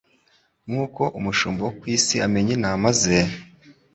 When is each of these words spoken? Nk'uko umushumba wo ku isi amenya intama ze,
Nk'uko 0.69 1.01
umushumba 1.19 1.61
wo 1.67 1.73
ku 1.79 1.85
isi 1.95 2.15
amenya 2.25 2.51
intama 2.57 2.89
ze, 2.99 3.19